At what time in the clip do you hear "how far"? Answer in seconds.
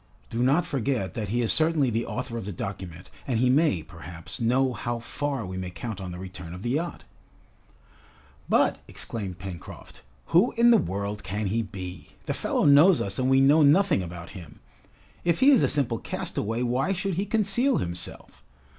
4.73-5.45